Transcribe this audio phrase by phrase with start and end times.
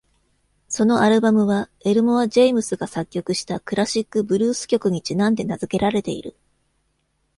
[0.67, 6.35] そのアルバムはエルモア・ジェイムスが作曲したクラシックブルース曲にちなんで名づけられている。